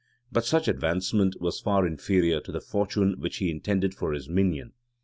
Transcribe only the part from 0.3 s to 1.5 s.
But such advancement